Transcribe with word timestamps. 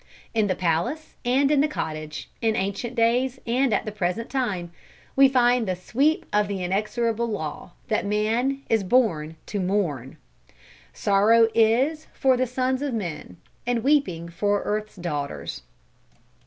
In 0.33 0.47
the 0.47 0.55
palace 0.55 1.13
and 1.23 1.51
in 1.51 1.61
the 1.61 1.67
cottage, 1.67 2.27
in 2.41 2.55
ancient 2.55 2.95
days 2.95 3.37
and 3.45 3.71
at 3.71 3.85
the 3.85 3.91
present 3.91 4.31
time, 4.31 4.71
we 5.15 5.29
find 5.29 5.67
the 5.67 5.75
sweep 5.75 6.25
of 6.33 6.47
the 6.47 6.63
inexorable 6.63 7.27
law, 7.27 7.73
that 7.87 8.03
man 8.03 8.63
is 8.67 8.83
born 8.83 9.35
to 9.45 9.59
mourn. 9.59 10.17
"Sorrow 10.91 11.49
is 11.53 12.07
for 12.13 12.35
the 12.35 12.47
sons 12.47 12.81
of 12.81 12.95
men, 12.95 13.37
And 13.67 13.83
weeping 13.83 14.27
for 14.29 14.63
earth's 14.63 14.95
daughters." 14.95 15.61